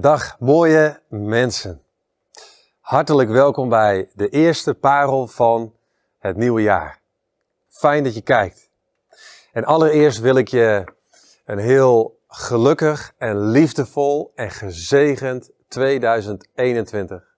Dag 0.00 0.36
mooie 0.38 1.00
mensen. 1.08 1.82
Hartelijk 2.80 3.30
welkom 3.30 3.68
bij 3.68 4.08
de 4.14 4.28
eerste 4.28 4.74
parel 4.74 5.26
van 5.26 5.74
het 6.18 6.36
nieuwe 6.36 6.62
jaar. 6.62 7.00
Fijn 7.68 8.04
dat 8.04 8.14
je 8.14 8.20
kijkt. 8.20 8.70
En 9.52 9.64
allereerst 9.64 10.20
wil 10.20 10.36
ik 10.36 10.48
je 10.48 10.84
een 11.44 11.58
heel 11.58 12.18
gelukkig 12.28 13.14
en 13.18 13.50
liefdevol 13.50 14.32
en 14.34 14.50
gezegend 14.50 15.50
2021, 15.68 17.34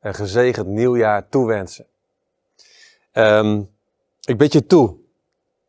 een 0.00 0.14
gezegend 0.14 0.66
nieuwjaar 0.66 1.28
toewensen. 1.28 1.86
Um, 3.12 3.70
ik 4.20 4.38
bid 4.38 4.52
je 4.52 4.66
toe 4.66 4.96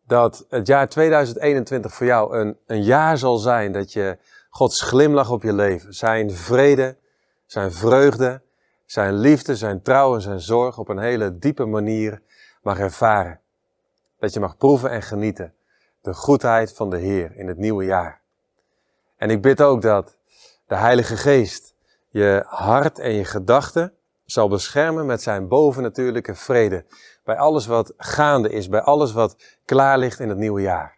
dat 0.07 0.45
het 0.49 0.67
jaar 0.67 0.89
2021 0.89 1.93
voor 1.93 2.05
jou 2.05 2.37
een, 2.37 2.57
een 2.65 2.83
jaar 2.83 3.17
zal 3.17 3.37
zijn 3.37 3.71
dat 3.71 3.93
je 3.93 4.17
Gods 4.57 4.81
glimlach 4.81 5.31
op 5.31 5.43
je 5.43 5.53
leven, 5.53 5.93
zijn 5.93 6.31
vrede, 6.31 6.97
zijn 7.45 7.71
vreugde, 7.71 8.41
zijn 8.85 9.13
liefde, 9.13 9.55
zijn 9.55 9.81
trouw 9.81 10.15
en 10.15 10.21
zijn 10.21 10.39
zorg 10.39 10.77
op 10.77 10.89
een 10.89 10.99
hele 10.99 11.37
diepe 11.37 11.65
manier 11.65 12.21
mag 12.61 12.79
ervaren. 12.79 13.39
Dat 14.19 14.33
je 14.33 14.39
mag 14.39 14.57
proeven 14.57 14.89
en 14.89 15.01
genieten 15.01 15.53
de 16.01 16.13
goedheid 16.13 16.73
van 16.73 16.89
de 16.89 16.97
Heer 16.97 17.35
in 17.35 17.47
het 17.47 17.57
nieuwe 17.57 17.85
jaar. 17.85 18.21
En 19.17 19.29
ik 19.29 19.41
bid 19.41 19.61
ook 19.61 19.81
dat 19.81 20.17
de 20.67 20.75
Heilige 20.75 21.17
Geest 21.17 21.75
je 22.09 22.43
hart 22.47 22.99
en 22.99 23.13
je 23.13 23.25
gedachten 23.25 23.93
zal 24.25 24.47
beschermen 24.47 25.05
met 25.05 25.21
zijn 25.21 25.47
bovennatuurlijke 25.47 26.35
vrede. 26.35 26.85
Bij 27.23 27.37
alles 27.37 27.65
wat 27.65 27.93
gaande 27.97 28.49
is, 28.49 28.69
bij 28.69 28.81
alles 28.81 29.11
wat 29.11 29.35
klaar 29.65 29.97
ligt 29.97 30.19
in 30.19 30.29
het 30.29 30.37
nieuwe 30.37 30.61
jaar. 30.61 30.97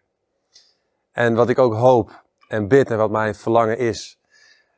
En 1.12 1.34
wat 1.36 1.50
ik 1.50 1.60
ook 1.60 1.74
hoop 1.74 2.28
en 2.50 2.68
bid 2.68 2.92
en 2.92 2.98
wat 2.98 3.10
mijn 3.10 3.36
verlangen 3.36 3.78
is, 3.78 4.20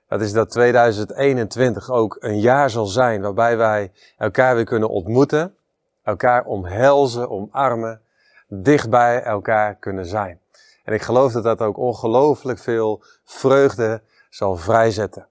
dat 0.08 0.22
is 0.22 0.32
dat 0.32 0.50
2021 0.50 1.90
ook 1.90 2.18
een 2.20 2.40
jaar 2.40 2.70
zal 2.70 2.86
zijn 2.86 3.22
waarbij 3.22 3.58
wij 3.58 3.92
elkaar 4.18 4.56
weer 4.56 4.66
kunnen 4.66 4.90
ontmoeten, 4.90 5.56
elkaar 6.04 6.46
omhelzen, 6.46 7.30
omarmen, 7.30 8.02
dicht 8.48 8.90
bij 8.90 9.24
elkaar 9.24 9.76
kunnen 9.76 10.06
zijn. 10.06 10.40
En 10.84 10.94
ik 10.94 11.02
geloof 11.02 11.32
dat 11.32 11.44
dat 11.44 11.62
ook 11.62 11.78
ongelooflijk 11.78 12.60
veel 12.60 13.04
vreugde 13.24 14.02
zal 14.30 14.56
vrijzetten. 14.56 15.28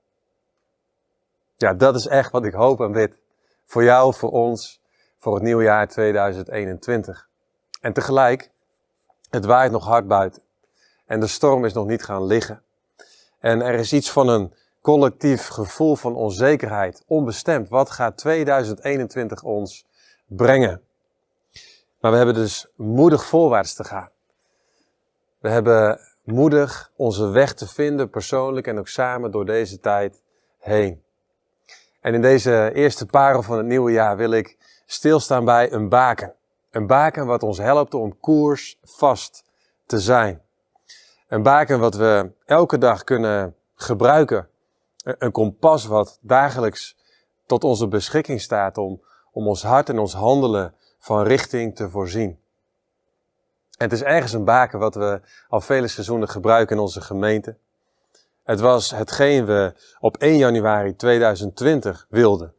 Ja, 1.57 1.75
dat 1.75 1.95
is 1.95 2.07
echt 2.07 2.31
wat 2.31 2.45
ik 2.45 2.53
hoop 2.53 2.81
en 2.81 2.93
bid. 2.93 3.17
Voor 3.67 3.85
jou, 3.85 4.15
voor 4.15 4.31
ons, 4.31 4.81
voor 5.19 5.35
het 5.35 5.43
nieuwe 5.43 5.63
jaar 5.63 5.89
2021. 5.89 7.29
En 7.81 7.93
tegelijk, 7.93 8.51
het 9.31 9.45
waait 9.45 9.73
nog 9.73 9.85
hard 9.85 10.07
buiten. 10.07 10.43
En 11.11 11.21
de 11.21 11.27
storm 11.27 11.65
is 11.65 11.73
nog 11.73 11.87
niet 11.87 12.05
gaan 12.05 12.25
liggen. 12.25 12.63
En 13.39 13.61
er 13.61 13.75
is 13.75 13.93
iets 13.93 14.11
van 14.11 14.29
een 14.29 14.55
collectief 14.81 15.49
gevoel 15.49 15.97
van 15.97 16.15
onzekerheid, 16.15 17.05
onbestemd. 17.07 17.69
Wat 17.69 17.91
gaat 17.91 18.17
2021 18.17 19.43
ons 19.43 19.87
brengen? 20.27 20.83
Maar 22.01 22.11
we 22.11 22.17
hebben 22.17 22.35
dus 22.35 22.67
moedig 22.77 23.25
voorwaarts 23.25 23.75
te 23.75 23.85
gaan. 23.85 24.09
We 25.39 25.49
hebben 25.49 26.01
moedig 26.25 26.91
onze 26.97 27.29
weg 27.29 27.55
te 27.55 27.69
vinden, 27.69 28.11
persoonlijk 28.11 28.67
en 28.67 28.79
ook 28.79 28.89
samen 28.89 29.31
door 29.31 29.47
deze 29.47 29.81
tijd 29.81 30.23
heen. 30.59 31.03
En 32.01 32.15
in 32.15 32.23
deze 32.23 32.71
eerste 32.75 33.07
parel 33.07 33.43
van 33.43 33.57
het 33.57 33.67
nieuwe 33.67 33.93
jaar 33.93 34.17
wil 34.17 34.31
ik 34.31 34.57
stilstaan 34.87 35.45
bij 35.45 35.73
een 35.73 35.89
baken. 35.89 36.35
Een 36.71 36.87
baken 36.87 37.27
wat 37.27 37.43
ons 37.43 37.59
helpt 37.59 37.95
om 37.95 38.21
koersvast 38.21 39.45
te 39.87 39.99
zijn. 39.99 40.49
Een 41.31 41.43
baken 41.43 41.81
wat 41.81 41.95
we 41.95 42.31
elke 42.45 42.79
dag 42.79 43.05
kunnen 43.05 43.55
gebruiken. 43.75 44.49
Een 45.05 45.33
kompas 45.33 45.87
wat 45.87 46.19
dagelijks 46.21 46.97
tot 47.47 47.65
onze 47.65 47.89
beschikking 47.89 48.41
staat 48.41 48.79
om, 48.79 49.03
om 49.33 49.49
ons 49.49 49.63
hart 49.63 49.89
en 49.89 49.99
ons 49.99 50.13
handelen 50.15 50.75
van 50.99 51.23
richting 51.23 51.77
te 51.77 51.91
voorzien. 51.91 52.39
En 53.77 53.89
het 53.89 53.93
is 53.93 54.03
ergens 54.03 54.33
een 54.33 54.45
baken 54.45 54.79
wat 54.79 54.95
we 54.95 55.21
al 55.49 55.61
vele 55.61 55.89
seizoenen 55.89 56.29
gebruiken 56.29 56.77
in 56.77 56.83
onze 56.83 57.01
gemeente. 57.01 57.57
Het 58.43 58.61
was 58.61 58.91
hetgeen 58.91 59.47
we 59.47 59.75
op 60.01 60.17
1 60.17 60.37
januari 60.37 60.97
2020 60.97 62.07
wilden. 62.09 62.55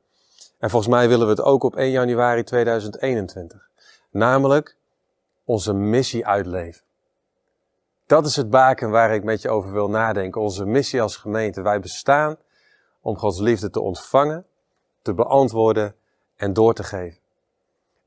En 0.59 0.69
volgens 0.69 0.93
mij 0.93 1.07
willen 1.07 1.25
we 1.25 1.31
het 1.31 1.41
ook 1.41 1.63
op 1.63 1.75
1 1.75 1.91
januari 1.91 2.43
2021. 2.43 3.69
Namelijk 4.11 4.77
onze 5.43 5.73
missie 5.73 6.25
uitleven. 6.25 6.89
Dat 8.11 8.25
is 8.25 8.35
het 8.35 8.49
baken 8.49 8.89
waar 8.89 9.13
ik 9.13 9.23
met 9.23 9.41
je 9.41 9.49
over 9.49 9.71
wil 9.71 9.89
nadenken. 9.89 10.41
Onze 10.41 10.65
missie 10.65 11.01
als 11.01 11.15
gemeente. 11.15 11.61
Wij 11.61 11.79
bestaan 11.79 12.37
om 13.01 13.17
Gods 13.17 13.39
liefde 13.39 13.69
te 13.69 13.81
ontvangen, 13.81 14.45
te 15.01 15.13
beantwoorden 15.13 15.95
en 16.35 16.53
door 16.53 16.73
te 16.73 16.83
geven. 16.83 17.19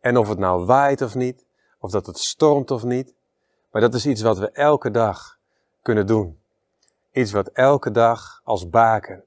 En 0.00 0.16
of 0.16 0.28
het 0.28 0.38
nou 0.38 0.64
waait 0.64 1.03
of 1.03 1.14
niet, 1.14 1.47
of 1.78 1.91
dat 1.91 2.06
het 2.06 2.19
stormt 2.19 2.70
of 2.70 2.84
niet, 2.84 3.14
maar 3.70 3.81
dat 3.81 3.94
is 3.94 4.06
iets 4.06 4.22
wat 4.22 4.38
we 4.38 4.50
elke 4.50 4.91
dag 4.91 5.38
kunnen 5.82 6.06
doen. 6.06 6.38
Iets 7.12 7.32
wat 7.32 7.48
elke 7.48 7.91
dag 7.91 8.41
als 8.44 8.69
baken, 8.69 9.25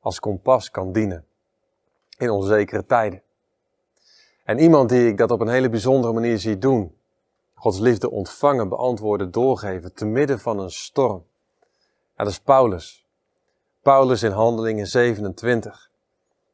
als 0.00 0.20
kompas 0.20 0.70
kan 0.70 0.92
dienen. 0.92 1.24
In 2.18 2.30
onzekere 2.30 2.86
tijden. 2.86 3.22
En 4.44 4.58
iemand 4.58 4.88
die 4.88 5.08
ik 5.08 5.16
dat 5.16 5.30
op 5.30 5.40
een 5.40 5.48
hele 5.48 5.68
bijzondere 5.68 6.12
manier 6.12 6.38
zie 6.38 6.58
doen, 6.58 6.99
Gods 7.60 7.78
liefde 7.78 8.10
ontvangen, 8.10 8.68
beantwoorden, 8.68 9.30
doorgeven, 9.30 9.94
te 9.94 10.04
midden 10.04 10.40
van 10.40 10.58
een 10.58 10.70
storm. 10.70 11.24
Dat 12.16 12.26
is 12.26 12.38
Paulus. 12.38 13.04
Paulus 13.82 14.22
in 14.22 14.30
Handelingen 14.30 14.86
27. 14.86 15.90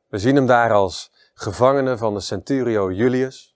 We 0.09 0.19
zien 0.19 0.35
hem 0.35 0.47
daar 0.47 0.73
als 0.73 1.11
gevangene 1.35 1.97
van 1.97 2.15
de 2.15 2.21
centurio 2.21 2.93
Julius. 2.93 3.55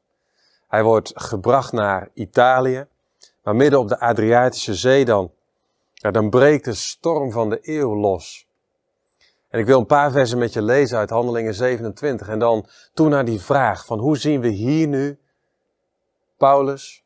Hij 0.68 0.82
wordt 0.82 1.12
gebracht 1.14 1.72
naar 1.72 2.08
Italië, 2.14 2.86
maar 3.42 3.56
midden 3.56 3.78
op 3.78 3.88
de 3.88 4.00
Adriatische 4.00 4.74
Zee 4.74 5.04
dan, 5.04 5.32
ja, 5.92 6.10
dan 6.10 6.30
breekt 6.30 6.64
de 6.64 6.74
storm 6.74 7.30
van 7.30 7.50
de 7.50 7.58
eeuw 7.62 7.96
los. 7.96 8.46
En 9.48 9.58
ik 9.58 9.66
wil 9.66 9.78
een 9.78 9.86
paar 9.86 10.10
versen 10.10 10.38
met 10.38 10.52
je 10.52 10.62
lezen 10.62 10.98
uit 10.98 11.10
Handelingen 11.10 11.54
27 11.54 12.28
en 12.28 12.38
dan 12.38 12.66
toen 12.94 13.10
naar 13.10 13.24
die 13.24 13.40
vraag 13.40 13.84
van 13.84 13.98
hoe 13.98 14.18
zien 14.18 14.40
we 14.40 14.48
hier 14.48 14.86
nu 14.86 15.18
Paulus 16.36 17.04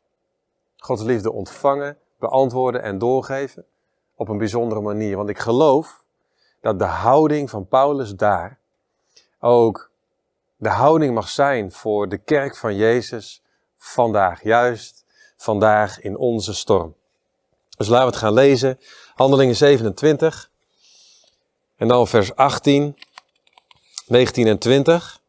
Gods 0.85 1.03
liefde 1.03 1.33
ontvangen, 1.33 1.99
beantwoorden 2.19 2.83
en 2.83 2.99
doorgeven 2.99 3.65
op 4.15 4.29
een 4.29 4.39
bijzondere 4.39 4.81
manier. 4.81 5.17
Want 5.17 5.29
ik 5.29 5.39
geloof 5.39 6.05
dat 6.61 6.79
de 6.79 6.85
houding 6.85 7.51
van 7.51 7.69
Paulus 7.69 8.15
daar 8.15 8.59
ook 9.41 9.91
de 10.57 10.69
houding 10.69 11.15
mag 11.15 11.29
zijn 11.29 11.73
voor 11.73 12.09
de 12.09 12.19
kerk 12.19 12.57
van 12.57 12.77
Jezus 12.77 13.43
vandaag. 13.77 14.43
Juist 14.43 15.05
vandaag 15.37 16.01
in 16.01 16.17
onze 16.17 16.55
storm. 16.55 16.95
Dus 17.77 17.89
laten 17.89 18.07
we 18.07 18.13
het 18.13 18.21
gaan 18.21 18.33
lezen. 18.33 18.81
Handelingen 19.15 19.57
27. 19.57 20.51
En 21.77 21.89
dan 21.89 22.07
vers 22.07 22.35
18, 22.35 22.99
19 24.07 24.47
en 24.47 24.59
20. 24.59 25.21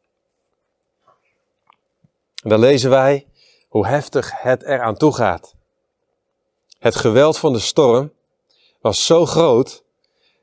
En 2.43 2.59
lezen 2.59 2.89
wij 2.89 3.27
hoe 3.75 3.87
heftig 3.87 4.41
het 4.41 4.63
eraan 4.63 4.97
toe 4.97 5.13
gaat. 5.13 5.55
Het 6.79 6.95
geweld 6.95 7.37
van 7.37 7.53
de 7.53 7.59
storm 7.59 8.11
was 8.81 9.05
zo 9.05 9.25
groot 9.25 9.83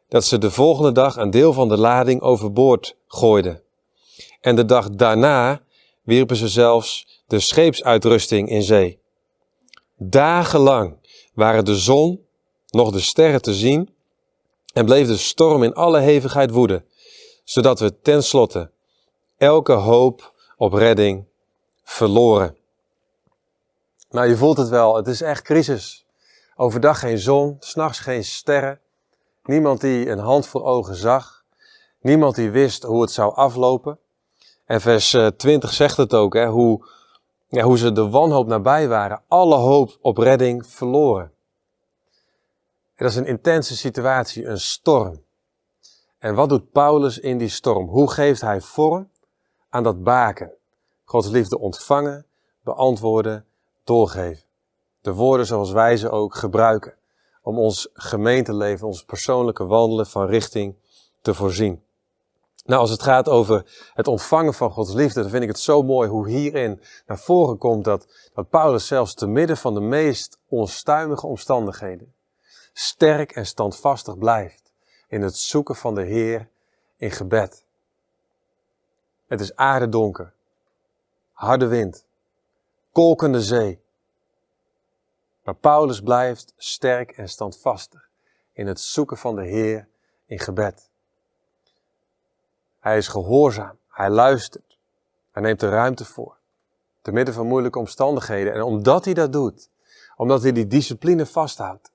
dat 0.08 0.24
ze 0.24 0.38
de 0.38 0.50
volgende 0.50 0.92
dag 0.92 1.16
een 1.16 1.30
deel 1.30 1.52
van 1.52 1.68
de 1.68 1.76
lading 1.76 2.20
overboord 2.20 2.96
gooiden. 3.06 3.62
En 4.40 4.56
de 4.56 4.64
dag 4.64 4.90
daarna 4.90 5.62
wierpen 6.02 6.36
ze 6.36 6.48
zelfs 6.48 7.22
de 7.26 7.40
scheepsuitrusting 7.40 8.48
in 8.48 8.62
zee. 8.62 9.00
Dagenlang 9.96 10.96
waren 11.34 11.64
de 11.64 11.76
zon 11.76 12.26
nog 12.70 12.90
de 12.90 13.00
sterren 13.00 13.42
te 13.42 13.54
zien 13.54 13.94
en 14.72 14.84
bleef 14.84 15.06
de 15.06 15.16
storm 15.16 15.62
in 15.62 15.74
alle 15.74 16.00
hevigheid 16.00 16.50
woeden, 16.50 16.84
zodat 17.44 17.80
we 17.80 18.00
tenslotte 18.00 18.70
elke 19.36 19.72
hoop 19.72 20.34
op 20.56 20.72
redding 20.72 21.26
verloren. 21.84 22.60
Nou, 24.12 24.28
je 24.28 24.36
voelt 24.36 24.56
het 24.56 24.68
wel, 24.68 24.96
het 24.96 25.06
is 25.06 25.20
echt 25.20 25.42
crisis. 25.42 26.06
Overdag 26.56 26.98
geen 26.98 27.18
zon, 27.18 27.56
s'nachts 27.58 27.98
geen 27.98 28.24
sterren. 28.24 28.80
Niemand 29.44 29.80
die 29.80 30.08
een 30.08 30.18
hand 30.18 30.46
voor 30.46 30.64
ogen 30.64 30.94
zag. 30.94 31.44
Niemand 32.00 32.34
die 32.34 32.50
wist 32.50 32.82
hoe 32.82 33.00
het 33.00 33.10
zou 33.10 33.34
aflopen. 33.34 33.98
En 34.64 34.80
vers 34.80 35.10
20 35.36 35.70
eh, 35.70 35.76
zegt 35.76 35.96
het 35.96 36.14
ook, 36.14 36.34
hè, 36.34 36.46
hoe, 36.46 36.88
ja, 37.48 37.62
hoe 37.62 37.78
ze 37.78 37.92
de 37.92 38.08
wanhoop 38.08 38.46
nabij 38.46 38.88
waren. 38.88 39.22
Alle 39.28 39.56
hoop 39.56 39.98
op 40.00 40.18
redding 40.18 40.66
verloren. 40.66 41.32
dat 42.96 43.10
is 43.10 43.16
een 43.16 43.26
intense 43.26 43.76
situatie, 43.76 44.46
een 44.46 44.60
storm. 44.60 45.22
En 46.18 46.34
wat 46.34 46.48
doet 46.48 46.72
Paulus 46.72 47.18
in 47.18 47.38
die 47.38 47.48
storm? 47.48 47.88
Hoe 47.88 48.10
geeft 48.10 48.40
hij 48.40 48.60
vorm 48.60 49.10
aan 49.68 49.82
dat 49.82 50.02
baken? 50.02 50.52
Gods 51.04 51.28
liefde 51.28 51.58
ontvangen, 51.58 52.26
beantwoorden, 52.62 53.46
doorgeven. 53.84 54.44
De 55.00 55.12
woorden 55.12 55.46
zoals 55.46 55.70
wij 55.70 55.96
ze 55.96 56.10
ook 56.10 56.34
gebruiken 56.34 56.94
om 57.42 57.58
ons 57.58 57.88
gemeenteleven, 57.92 58.86
ons 58.86 59.04
persoonlijke 59.04 59.66
wandelen 59.66 60.06
van 60.06 60.26
richting 60.26 60.76
te 61.20 61.34
voorzien. 61.34 61.82
Nou, 62.64 62.80
als 62.80 62.90
het 62.90 63.02
gaat 63.02 63.28
over 63.28 63.90
het 63.94 64.08
ontvangen 64.08 64.54
van 64.54 64.70
Gods 64.70 64.92
liefde, 64.92 65.20
dan 65.20 65.30
vind 65.30 65.42
ik 65.42 65.48
het 65.48 65.58
zo 65.58 65.82
mooi 65.82 66.08
hoe 66.08 66.28
hierin 66.28 66.82
naar 67.06 67.18
voren 67.18 67.58
komt 67.58 67.84
dat, 67.84 68.30
dat 68.34 68.48
Paulus 68.48 68.86
zelfs 68.86 69.14
te 69.14 69.26
midden 69.26 69.56
van 69.56 69.74
de 69.74 69.80
meest 69.80 70.38
onstuimige 70.48 71.26
omstandigheden 71.26 72.14
sterk 72.72 73.32
en 73.32 73.46
standvastig 73.46 74.18
blijft 74.18 74.72
in 75.08 75.22
het 75.22 75.36
zoeken 75.36 75.76
van 75.76 75.94
de 75.94 76.02
Heer 76.02 76.48
in 76.96 77.10
gebed. 77.10 77.64
Het 79.26 79.40
is 79.40 79.56
aardedonker, 79.56 80.32
harde 81.32 81.66
wind, 81.66 82.06
kolkende 82.92 83.42
zee. 83.42 83.80
Maar 85.44 85.54
Paulus 85.54 86.00
blijft 86.00 86.52
sterk 86.56 87.10
en 87.10 87.28
standvastig 87.28 88.08
in 88.52 88.66
het 88.66 88.80
zoeken 88.80 89.16
van 89.16 89.36
de 89.36 89.44
Heer 89.44 89.88
in 90.26 90.38
gebed. 90.38 90.90
Hij 92.78 92.96
is 92.96 93.08
gehoorzaam, 93.08 93.78
hij 93.88 94.10
luistert, 94.10 94.78
hij 95.30 95.42
neemt 95.42 95.62
er 95.62 95.70
ruimte 95.70 96.04
voor, 96.04 96.36
te 97.02 97.12
midden 97.12 97.34
van 97.34 97.46
moeilijke 97.46 97.78
omstandigheden. 97.78 98.52
En 98.52 98.62
omdat 98.62 99.04
hij 99.04 99.14
dat 99.14 99.32
doet, 99.32 99.70
omdat 100.16 100.42
hij 100.42 100.52
die 100.52 100.66
discipline 100.66 101.26
vasthoudt, 101.26 101.92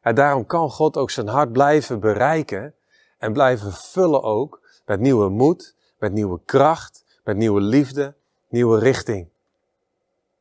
en 0.00 0.14
daarom 0.14 0.46
kan 0.46 0.70
God 0.70 0.96
ook 0.96 1.10
zijn 1.10 1.28
hart 1.28 1.52
blijven 1.52 2.00
bereiken 2.00 2.74
en 3.18 3.32
blijven 3.32 3.72
vullen 3.72 4.22
ook 4.22 4.60
met 4.86 5.00
nieuwe 5.00 5.28
moed, 5.28 5.74
met 5.98 6.12
nieuwe 6.12 6.40
kracht, 6.44 7.04
met 7.24 7.36
nieuwe 7.36 7.60
liefde, 7.60 8.14
nieuwe 8.48 8.78
richting. 8.78 9.28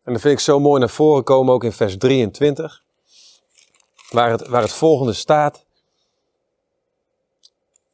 En 0.04 0.14
dat 0.14 0.22
vind 0.22 0.34
ik 0.34 0.40
zo 0.40 0.60
mooi 0.60 0.80
naar 0.80 0.90
voren 0.90 1.24
komen 1.24 1.54
ook 1.54 1.64
in 1.64 1.72
vers 1.72 1.98
23, 1.98 2.84
waar 4.10 4.30
het, 4.30 4.48
waar 4.48 4.62
het 4.62 4.74
volgende 4.74 5.14
staat. 5.14 5.66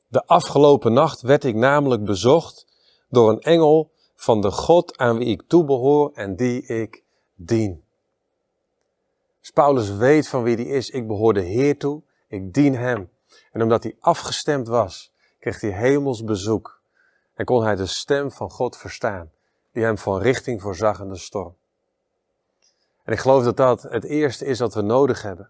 De 0.07 0.25
afgelopen 0.25 0.93
nacht 0.93 1.21
werd 1.21 1.43
ik 1.43 1.55
namelijk 1.55 2.03
bezocht 2.03 2.67
door 3.09 3.29
een 3.29 3.41
engel 3.41 3.91
van 4.15 4.41
de 4.41 4.51
God 4.51 4.97
aan 4.97 5.17
wie 5.17 5.27
ik 5.27 5.43
toebehoor 5.47 6.11
en 6.13 6.35
die 6.35 6.65
ik 6.65 7.03
dien. 7.35 7.83
Dus 9.39 9.51
Paulus 9.53 9.89
weet 9.89 10.27
van 10.27 10.43
wie 10.43 10.55
hij 10.55 10.65
is. 10.65 10.89
Ik 10.89 11.07
behoor 11.07 11.33
de 11.33 11.41
Heer 11.41 11.77
toe, 11.77 12.01
ik 12.27 12.53
dien 12.53 12.75
hem. 12.75 13.09
En 13.51 13.61
omdat 13.61 13.83
hij 13.83 13.95
afgestemd 13.99 14.67
was, 14.67 15.11
kreeg 15.39 15.61
hij 15.61 15.69
hemels 15.69 16.23
bezoek. 16.23 16.81
En 17.33 17.45
kon 17.45 17.63
hij 17.63 17.75
de 17.75 17.85
stem 17.85 18.31
van 18.31 18.51
God 18.51 18.77
verstaan, 18.77 19.31
die 19.71 19.83
hem 19.83 19.97
van 19.97 20.21
richting 20.21 20.61
voorzag 20.61 20.99
in 20.99 21.09
de 21.09 21.17
storm. 21.17 21.55
En 23.05 23.13
ik 23.13 23.19
geloof 23.19 23.43
dat 23.43 23.57
dat 23.57 23.81
het 23.81 24.03
eerste 24.03 24.45
is 24.45 24.59
wat 24.59 24.73
we 24.73 24.81
nodig 24.81 25.21
hebben. 25.21 25.49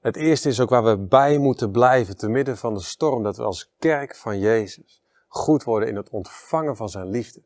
Het 0.00 0.16
eerste 0.16 0.48
is 0.48 0.60
ook 0.60 0.70
waar 0.70 0.84
we 0.84 0.96
bij 0.98 1.38
moeten 1.38 1.70
blijven 1.70 2.16
te 2.16 2.28
midden 2.28 2.56
van 2.56 2.74
de 2.74 2.80
storm, 2.80 3.22
dat 3.22 3.36
we 3.36 3.42
als 3.42 3.70
kerk 3.78 4.16
van 4.16 4.38
Jezus 4.38 5.02
goed 5.28 5.64
worden 5.64 5.88
in 5.88 5.96
het 5.96 6.10
ontvangen 6.10 6.76
van 6.76 6.88
zijn 6.88 7.08
liefde. 7.08 7.42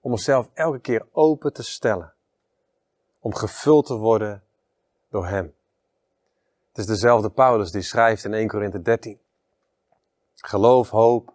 Om 0.00 0.10
onszelf 0.10 0.48
elke 0.54 0.78
keer 0.78 1.06
open 1.12 1.52
te 1.52 1.62
stellen. 1.62 2.12
Om 3.20 3.34
gevuld 3.34 3.86
te 3.86 3.96
worden 3.96 4.42
door 5.10 5.26
hem. 5.26 5.54
Het 6.68 6.78
is 6.78 6.86
dezelfde 6.86 7.30
Paulus 7.30 7.70
die 7.70 7.82
schrijft 7.82 8.24
in 8.24 8.34
1 8.34 8.48
Korinthe 8.48 8.82
13. 8.82 9.20
Geloof, 10.34 10.90
hoop 10.90 11.32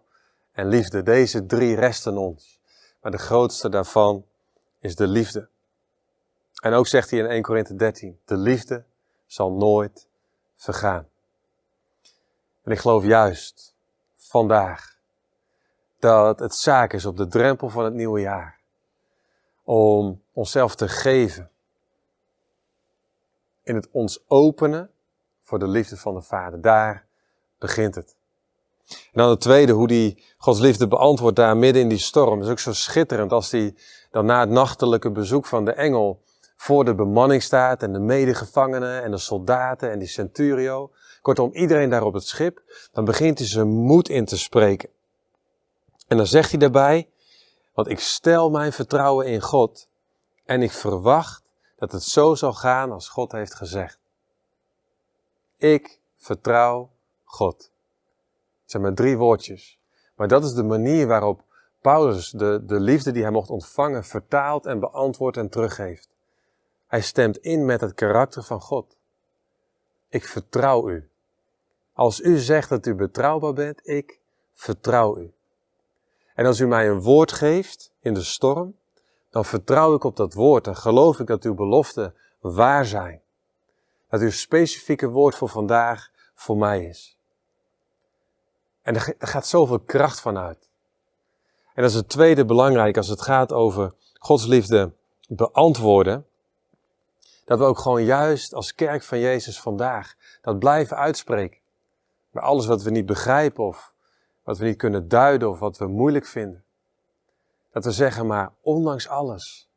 en 0.52 0.68
liefde, 0.68 1.02
deze 1.02 1.46
drie 1.46 1.74
resten 1.76 2.16
ons. 2.16 2.60
Maar 3.02 3.10
de 3.10 3.18
grootste 3.18 3.68
daarvan 3.68 4.24
is 4.78 4.96
de 4.96 5.06
liefde. 5.06 5.48
En 6.64 6.72
ook 6.72 6.86
zegt 6.86 7.10
hij 7.10 7.18
in 7.18 7.26
1 7.26 7.42
Korinthe 7.42 7.74
13, 7.74 8.20
de 8.24 8.36
liefde 8.36 8.84
zal 9.26 9.52
nooit 9.52 10.08
vergaan. 10.56 11.08
En 12.62 12.72
ik 12.72 12.78
geloof 12.78 13.04
juist 13.04 13.74
vandaag 14.16 14.96
dat 15.98 16.38
het 16.38 16.54
zaak 16.54 16.92
is 16.92 17.06
op 17.06 17.16
de 17.16 17.26
drempel 17.26 17.68
van 17.68 17.84
het 17.84 17.94
nieuwe 17.94 18.20
jaar 18.20 18.60
om 19.64 20.22
onszelf 20.32 20.74
te 20.74 20.88
geven 20.88 21.50
in 23.62 23.74
het 23.74 23.88
ons 23.90 24.24
openen 24.26 24.90
voor 25.42 25.58
de 25.58 25.68
liefde 25.68 25.96
van 25.96 26.14
de 26.14 26.22
Vader. 26.22 26.60
Daar 26.60 27.06
begint 27.58 27.94
het. 27.94 28.16
En 28.88 28.96
dan 29.12 29.30
het 29.30 29.40
tweede, 29.40 29.72
hoe 29.72 29.88
die 29.88 30.24
Gods 30.38 30.60
liefde 30.60 30.88
beantwoordt 30.88 31.36
daar 31.36 31.56
midden 31.56 31.82
in 31.82 31.88
die 31.88 31.98
storm. 31.98 32.42
Is 32.42 32.48
ook 32.48 32.58
zo 32.58 32.72
schitterend 32.72 33.32
als 33.32 33.50
die 33.50 33.78
dan 34.10 34.26
na 34.26 34.40
het 34.40 34.50
nachtelijke 34.50 35.10
bezoek 35.10 35.46
van 35.46 35.64
de 35.64 35.72
engel 35.72 36.22
voor 36.56 36.84
de 36.84 36.94
bemanning 36.94 37.42
staat 37.42 37.82
en 37.82 37.92
de 37.92 37.98
medegevangenen 37.98 39.02
en 39.02 39.10
de 39.10 39.18
soldaten 39.18 39.90
en 39.90 39.98
die 39.98 40.08
centurio. 40.08 40.90
Kortom, 41.22 41.52
iedereen 41.52 41.90
daar 41.90 42.02
op 42.02 42.14
het 42.14 42.26
schip. 42.26 42.62
Dan 42.92 43.04
begint 43.04 43.38
hij 43.38 43.46
zijn 43.46 43.68
moed 43.68 44.08
in 44.08 44.24
te 44.24 44.38
spreken. 44.38 44.88
En 46.08 46.16
dan 46.16 46.26
zegt 46.26 46.50
hij 46.50 46.58
daarbij, 46.58 47.08
want 47.74 47.88
ik 47.88 48.00
stel 48.00 48.50
mijn 48.50 48.72
vertrouwen 48.72 49.26
in 49.26 49.40
God 49.40 49.88
en 50.44 50.62
ik 50.62 50.72
verwacht 50.72 51.42
dat 51.76 51.92
het 51.92 52.02
zo 52.02 52.34
zal 52.34 52.52
gaan 52.52 52.92
als 52.92 53.08
God 53.08 53.32
heeft 53.32 53.54
gezegd. 53.54 53.98
Ik 55.56 56.00
vertrouw 56.16 56.90
God. 57.24 57.56
Het 58.62 58.70
zijn 58.70 58.82
maar 58.82 58.94
drie 58.94 59.16
woordjes. 59.16 59.78
Maar 60.14 60.28
dat 60.28 60.44
is 60.44 60.52
de 60.52 60.62
manier 60.62 61.06
waarop 61.06 61.42
Paulus 61.80 62.30
de, 62.30 62.62
de 62.64 62.80
liefde 62.80 63.12
die 63.12 63.22
hij 63.22 63.30
mocht 63.30 63.50
ontvangen 63.50 64.04
vertaalt 64.04 64.66
en 64.66 64.80
beantwoordt 64.80 65.36
en 65.36 65.48
teruggeeft. 65.48 66.08
Hij 66.86 67.00
stemt 67.00 67.36
in 67.36 67.64
met 67.64 67.80
het 67.80 67.94
karakter 67.94 68.42
van 68.42 68.60
God. 68.60 68.96
Ik 70.08 70.24
vertrouw 70.24 70.88
u. 70.88 71.08
Als 71.92 72.20
u 72.20 72.38
zegt 72.38 72.68
dat 72.68 72.86
u 72.86 72.94
betrouwbaar 72.94 73.52
bent, 73.52 73.88
ik 73.88 74.20
vertrouw 74.52 75.18
u. 75.18 75.32
En 76.34 76.46
als 76.46 76.60
u 76.60 76.66
mij 76.66 76.88
een 76.88 77.00
woord 77.00 77.32
geeft 77.32 77.92
in 78.00 78.14
de 78.14 78.22
storm, 78.22 78.76
dan 79.30 79.44
vertrouw 79.44 79.94
ik 79.94 80.04
op 80.04 80.16
dat 80.16 80.34
woord 80.34 80.66
en 80.66 80.76
geloof 80.76 81.20
ik 81.20 81.26
dat 81.26 81.44
uw 81.44 81.54
beloften 81.54 82.14
waar 82.40 82.84
zijn. 82.84 83.22
Dat 84.08 84.20
uw 84.20 84.30
specifieke 84.30 85.08
woord 85.08 85.34
voor 85.34 85.48
vandaag 85.48 86.10
voor 86.34 86.56
mij 86.56 86.84
is. 86.84 87.16
En 88.82 88.94
er 88.94 89.14
gaat 89.18 89.46
zoveel 89.46 89.80
kracht 89.80 90.20
van 90.20 90.38
uit. 90.38 90.68
En 91.74 91.82
dat 91.82 91.90
is 91.90 91.96
het 91.96 92.08
tweede 92.08 92.44
belangrijk 92.44 92.96
als 92.96 93.08
het 93.08 93.22
gaat 93.22 93.52
over 93.52 93.94
Gods 94.18 94.46
liefde 94.46 94.92
beantwoorden. 95.28 96.26
Dat 97.44 97.58
we 97.58 97.64
ook 97.64 97.78
gewoon 97.78 98.04
juist 98.04 98.54
als 98.54 98.74
kerk 98.74 99.02
van 99.02 99.18
Jezus 99.18 99.60
vandaag 99.60 100.14
dat 100.40 100.58
blijven 100.58 100.96
uitspreken. 100.96 101.60
Bij 102.30 102.42
alles 102.42 102.66
wat 102.66 102.82
we 102.82 102.90
niet 102.90 103.06
begrijpen 103.06 103.64
of 103.64 103.94
wat 104.42 104.58
we 104.58 104.64
niet 104.64 104.76
kunnen 104.76 105.08
duiden 105.08 105.50
of 105.50 105.58
wat 105.58 105.78
we 105.78 105.86
moeilijk 105.86 106.26
vinden. 106.26 106.64
Dat 107.72 107.84
we 107.84 107.90
zeggen 107.90 108.26
maar, 108.26 108.52
ondanks 108.60 109.08
alles, 109.08 109.68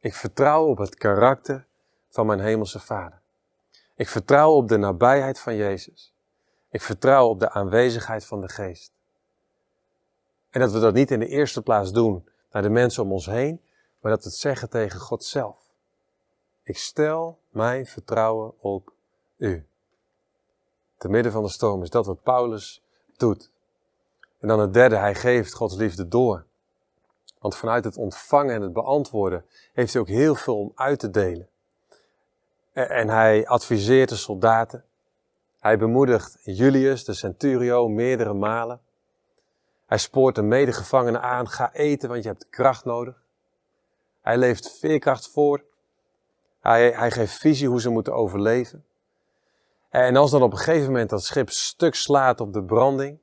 ik 0.00 0.14
vertrouw 0.14 0.66
op 0.66 0.78
het 0.78 0.94
karakter 0.94 1.66
van 2.08 2.26
mijn 2.26 2.40
hemelse 2.40 2.80
Vader. 2.80 3.20
Ik 3.94 4.08
vertrouw 4.08 4.52
op 4.52 4.68
de 4.68 4.76
nabijheid 4.76 5.40
van 5.40 5.56
Jezus. 5.56 6.14
Ik 6.70 6.82
vertrouw 6.82 7.28
op 7.28 7.40
de 7.40 7.50
aanwezigheid 7.50 8.26
van 8.26 8.40
de 8.40 8.48
Geest. 8.48 8.92
En 10.50 10.60
dat 10.60 10.72
we 10.72 10.80
dat 10.80 10.94
niet 10.94 11.10
in 11.10 11.18
de 11.18 11.26
eerste 11.26 11.62
plaats 11.62 11.92
doen 11.92 12.28
naar 12.50 12.62
de 12.62 12.68
mensen 12.68 13.02
om 13.02 13.12
ons 13.12 13.26
heen, 13.26 13.60
maar 14.00 14.12
dat 14.12 14.24
we 14.24 14.28
het 14.28 14.38
zeggen 14.38 14.70
tegen 14.70 15.00
God 15.00 15.24
zelf. 15.24 15.65
Ik 16.66 16.78
stel 16.78 17.38
mijn 17.50 17.86
vertrouwen 17.86 18.52
op 18.58 18.92
U. 19.36 19.66
Te 20.98 21.08
midden 21.08 21.32
van 21.32 21.42
de 21.42 21.48
storm 21.48 21.82
is 21.82 21.90
dat 21.90 22.06
wat 22.06 22.22
Paulus 22.22 22.82
doet. 23.16 23.50
En 24.38 24.48
dan 24.48 24.60
het 24.60 24.72
derde, 24.72 24.96
hij 24.96 25.14
geeft 25.14 25.54
Gods 25.54 25.76
liefde 25.76 26.08
door. 26.08 26.44
Want 27.38 27.56
vanuit 27.56 27.84
het 27.84 27.96
ontvangen 27.96 28.54
en 28.54 28.62
het 28.62 28.72
beantwoorden 28.72 29.44
heeft 29.72 29.92
hij 29.92 30.02
ook 30.02 30.08
heel 30.08 30.34
veel 30.34 30.58
om 30.58 30.72
uit 30.74 30.98
te 30.98 31.10
delen. 31.10 31.48
En 32.72 33.08
hij 33.08 33.46
adviseert 33.46 34.08
de 34.08 34.16
soldaten. 34.16 34.84
Hij 35.58 35.78
bemoedigt 35.78 36.38
Julius, 36.42 37.04
de 37.04 37.14
centurio, 37.14 37.88
meerdere 37.88 38.34
malen. 38.34 38.80
Hij 39.86 39.98
spoort 39.98 40.34
de 40.34 40.42
medegevangenen 40.42 41.22
aan, 41.22 41.48
ga 41.48 41.72
eten, 41.72 42.08
want 42.08 42.22
je 42.22 42.28
hebt 42.28 42.48
kracht 42.48 42.84
nodig. 42.84 43.22
Hij 44.20 44.36
leeft 44.38 44.78
veerkracht 44.78 45.28
voor. 45.28 45.64
Hij, 46.66 46.90
hij 46.90 47.10
geeft 47.10 47.38
visie 47.38 47.68
hoe 47.68 47.80
ze 47.80 47.90
moeten 47.90 48.14
overleven. 48.14 48.84
En 49.88 50.16
als 50.16 50.30
dan 50.30 50.42
op 50.42 50.52
een 50.52 50.58
gegeven 50.58 50.86
moment 50.86 51.10
dat 51.10 51.24
schip 51.24 51.50
stuk 51.50 51.94
slaat 51.94 52.40
op 52.40 52.52
de 52.52 52.64
branding, 52.64 53.18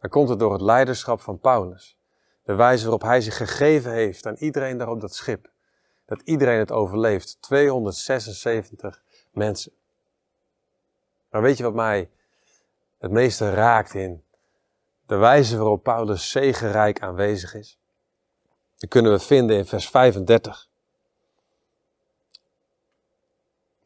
dan 0.00 0.10
komt 0.10 0.28
het 0.28 0.38
door 0.38 0.52
het 0.52 0.60
leiderschap 0.60 1.20
van 1.20 1.38
Paulus. 1.38 1.96
De 2.44 2.54
wijze 2.54 2.82
waarop 2.82 3.02
hij 3.02 3.20
zich 3.20 3.36
gegeven 3.36 3.92
heeft 3.92 4.26
aan 4.26 4.34
iedereen 4.34 4.78
daar 4.78 4.88
op 4.88 5.00
dat 5.00 5.14
schip. 5.14 5.50
Dat 6.06 6.20
iedereen 6.24 6.58
het 6.58 6.72
overleeft. 6.72 7.36
276 7.40 9.02
mensen. 9.30 9.72
Maar 11.30 11.42
weet 11.42 11.56
je 11.56 11.62
wat 11.62 11.74
mij 11.74 12.10
het 12.98 13.10
meeste 13.10 13.50
raakt 13.50 13.94
in 13.94 14.24
de 15.06 15.16
wijze 15.16 15.56
waarop 15.56 15.82
Paulus 15.82 16.30
zegenrijk 16.30 17.00
aanwezig 17.00 17.54
is? 17.54 17.78
Dat 18.76 18.90
kunnen 18.90 19.12
we 19.12 19.18
vinden 19.18 19.56
in 19.56 19.66
vers 19.66 19.88
35. 19.88 20.68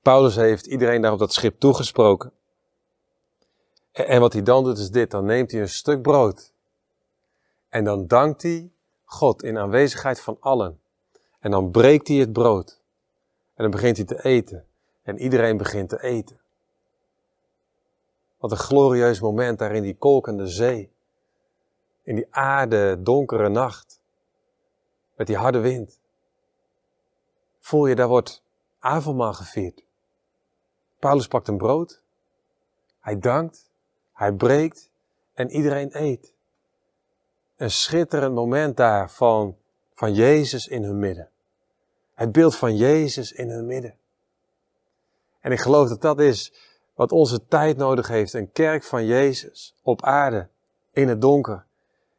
Paulus 0.08 0.36
heeft 0.36 0.66
iedereen 0.66 1.02
daar 1.02 1.12
op 1.12 1.18
dat 1.18 1.32
schip 1.32 1.60
toegesproken. 1.60 2.32
En 3.92 4.20
wat 4.20 4.32
hij 4.32 4.42
dan 4.42 4.64
doet 4.64 4.78
is 4.78 4.90
dit, 4.90 5.10
dan 5.10 5.24
neemt 5.24 5.50
hij 5.50 5.60
een 5.60 5.68
stuk 5.68 6.02
brood. 6.02 6.52
En 7.68 7.84
dan 7.84 8.06
dankt 8.06 8.42
hij 8.42 8.70
God 9.04 9.42
in 9.42 9.58
aanwezigheid 9.58 10.20
van 10.20 10.36
allen. 10.40 10.80
En 11.38 11.50
dan 11.50 11.70
breekt 11.70 12.08
hij 12.08 12.16
het 12.16 12.32
brood. 12.32 12.80
En 13.54 13.62
dan 13.62 13.70
begint 13.70 13.96
hij 13.96 14.06
te 14.06 14.24
eten. 14.24 14.66
En 15.02 15.18
iedereen 15.18 15.56
begint 15.56 15.88
te 15.88 16.02
eten. 16.02 16.40
Wat 18.38 18.50
een 18.50 18.56
glorieus 18.56 19.20
moment 19.20 19.58
daar 19.58 19.74
in 19.74 19.82
die 19.82 19.96
kolkende 19.96 20.46
zee. 20.46 20.92
In 22.02 22.14
die 22.14 22.26
aarde 22.30 23.02
donkere 23.02 23.48
nacht. 23.48 24.00
Met 25.14 25.26
die 25.26 25.36
harde 25.36 25.60
wind. 25.60 26.00
Voel 27.60 27.86
je, 27.86 27.94
daar 27.94 28.08
wordt 28.08 28.42
avondmaal 28.78 29.34
gevierd. 29.34 29.86
Paulus 30.98 31.26
pakt 31.26 31.48
een 31.48 31.56
brood. 31.56 32.02
Hij 33.00 33.18
dankt. 33.18 33.70
Hij 34.12 34.32
breekt. 34.32 34.90
En 35.34 35.50
iedereen 35.50 35.90
eet. 35.92 36.32
Een 37.56 37.70
schitterend 37.70 38.34
moment 38.34 38.76
daar 38.76 39.10
van, 39.10 39.56
van 39.94 40.14
Jezus 40.14 40.66
in 40.66 40.82
hun 40.82 40.98
midden. 40.98 41.28
Het 42.14 42.32
beeld 42.32 42.56
van 42.56 42.76
Jezus 42.76 43.32
in 43.32 43.50
hun 43.50 43.66
midden. 43.66 43.94
En 45.40 45.52
ik 45.52 45.60
geloof 45.60 45.88
dat 45.88 46.00
dat 46.00 46.20
is 46.20 46.52
wat 46.94 47.12
onze 47.12 47.46
tijd 47.46 47.76
nodig 47.76 48.08
heeft. 48.08 48.32
Een 48.32 48.52
kerk 48.52 48.84
van 48.84 49.06
Jezus 49.06 49.74
op 49.82 50.02
aarde, 50.02 50.48
in 50.92 51.08
het 51.08 51.20
donker. 51.20 51.66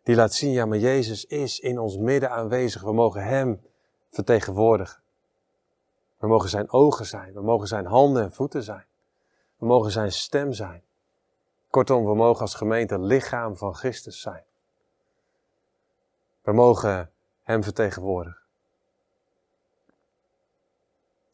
Die 0.04 0.16
laat 0.16 0.34
zien, 0.34 0.52
ja, 0.52 0.66
maar 0.66 0.78
Jezus 0.78 1.26
is 1.26 1.60
in 1.60 1.80
ons 1.80 1.98
midden 1.98 2.32
aanwezig. 2.32 2.82
We 2.82 2.94
mogen 2.94 3.24
Hem 3.24 3.62
vertegenwoordigen. 4.10 5.02
We 6.20 6.28
mogen 6.28 6.50
Zijn 6.50 6.72
ogen 6.72 7.06
zijn. 7.06 7.34
We 7.34 7.42
mogen 7.42 7.68
Zijn 7.68 7.86
handen 7.86 8.24
en 8.24 8.32
voeten 8.32 8.64
zijn. 8.64 8.86
We 9.58 9.66
mogen 9.66 9.92
Zijn 9.92 10.12
stem 10.12 10.54
zijn. 10.54 10.84
Kortom, 11.70 12.06
we 12.06 12.16
mogen 12.16 12.42
als 12.42 12.56
gemeente 12.56 13.00
lichaam 13.00 13.58
van 13.58 13.76
Christus 13.76 14.22
zijn. 14.22 14.44
We 16.42 16.52
mogen 16.52 17.12
Hem 17.44 17.64
vertegenwoordigen. 17.64 18.42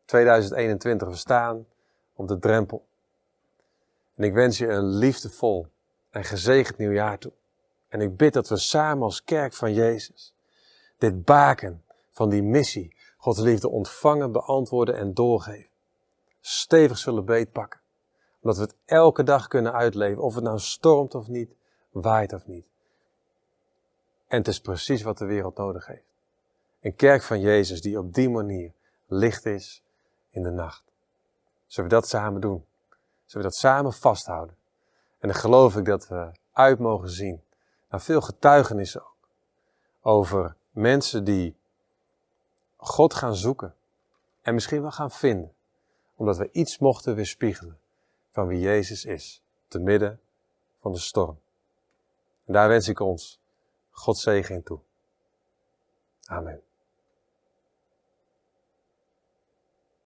2021, 0.06 1.08
we 1.08 1.16
staan 1.16 1.66
op 2.16 2.28
de 2.28 2.40
drempel. 2.40 2.86
En 4.16 4.24
ik 4.24 4.34
wens 4.34 4.58
je 4.58 4.68
een 4.68 4.98
liefdevol 4.98 5.68
en 6.10 6.24
gezegend 6.24 6.78
nieuwjaar 6.78 7.18
toe. 7.18 7.32
En 7.88 8.02
ik 8.02 8.18
bid 8.18 8.34
dat 8.34 8.50
we 8.50 8.58
samen 8.58 9.04
als 9.04 9.24
kerk 9.24 9.54
van 9.54 9.74
Jezus 9.74 10.34
dit 10.98 11.26
baken 11.26 11.84
van 12.12 12.30
die 12.30 12.44
missie, 12.44 12.96
Gods 13.26 13.40
liefde 13.40 13.70
ontvangen, 13.70 14.32
beantwoorden 14.32 14.96
en 14.96 15.14
doorgeven. 15.14 15.70
Stevig 16.42 16.98
zullen 16.98 17.26
beetpakken. 17.26 17.80
Omdat 18.42 18.58
we 18.58 18.64
het 18.64 18.76
elke 18.86 19.24
dag 19.24 19.48
kunnen 19.48 19.74
uitleven, 19.74 20.24
of 20.24 20.36
het 20.36 20.44
nou 20.44 20.60
stormt 20.60 21.16
of 21.16 21.28
niet, 21.28 21.56
waait 21.90 22.34
of 22.34 22.48
niet. 22.48 22.66
En 24.28 24.38
het 24.38 24.48
is 24.48 24.60
precies 24.60 25.02
wat 25.02 25.18
de 25.18 25.26
wereld 25.26 25.58
nodig 25.58 25.86
heeft. 25.86 26.14
Een 26.82 26.96
kerk 26.96 27.24
van 27.24 27.40
Jezus 27.40 27.82
die 27.82 28.00
op 28.00 28.14
die 28.14 28.30
manier 28.30 28.72
licht 29.06 29.46
is 29.46 29.84
in 30.30 30.44
de 30.44 30.52
nacht. 30.52 30.84
Zullen 31.66 31.90
we 31.90 31.96
dat 31.96 32.08
samen 32.08 32.42
doen? 32.42 32.66
Zullen 33.26 33.46
we 33.46 33.52
dat 33.52 33.56
samen 33.56 33.94
vasthouden? 33.94 34.56
En 35.20 35.28
dan 35.28 35.38
geloof 35.38 35.76
ik 35.76 35.86
dat 35.86 36.08
we 36.08 36.32
uit 36.52 36.80
mogen 36.80 37.10
zien 37.10 37.44
naar 37.90 38.02
veel 38.02 38.22
getuigenissen 38.22 39.02
ook. 39.02 39.30
Over 40.02 40.56
mensen 40.72 41.24
die 41.24 41.56
God 42.76 43.14
gaan 43.14 43.36
zoeken 43.36 43.76
en 44.42 44.54
misschien 44.54 44.82
wel 44.82 44.92
gaan 44.92 45.12
vinden. 45.12 45.54
Omdat 46.16 46.38
we 46.38 46.52
iets 46.52 46.78
mochten 46.78 47.16
weerspiegelen 47.16 47.80
van 48.32 48.48
wie 48.48 48.60
Jezus 48.60 49.06
is, 49.06 49.42
te 49.68 49.80
midden 49.80 50.20
van 50.80 50.92
de 50.92 51.00
storm. 51.00 51.40
En 52.46 52.54
daar 52.54 52.68
wens 52.68 52.88
ik 52.88 53.00
ons 53.00 53.40
God 53.92 54.18
zegen 54.18 54.64
toe. 54.64 54.80
Amen. 56.26 56.62